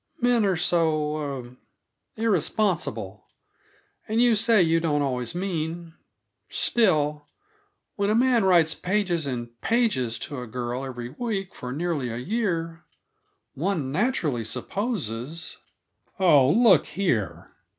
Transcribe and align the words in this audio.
"Men 0.19 0.45
are 0.45 0.57
so 0.57 1.15
er 1.19 1.57
irresponsible; 2.17 3.27
and 4.07 4.19
you 4.19 4.35
say 4.35 4.59
you 4.59 4.79
don't 4.79 5.03
always 5.03 5.35
mean 5.35 5.93
Still, 6.49 7.27
when 7.97 8.09
a 8.09 8.15
man 8.15 8.43
writes 8.43 8.73
pages 8.73 9.27
and 9.27 9.61
pages 9.61 10.17
to 10.25 10.41
a 10.41 10.47
girl 10.47 10.83
every 10.83 11.09
week 11.11 11.53
for 11.53 11.71
nearly 11.71 12.09
a 12.09 12.17
year, 12.17 12.83
one 13.53 13.91
naturally 13.91 14.43
supposes" 14.43 15.57
"Oh, 16.19 16.49
look 16.49 16.87
here!" 16.87 17.51